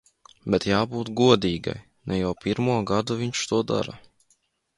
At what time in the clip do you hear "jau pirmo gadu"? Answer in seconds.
2.21-3.19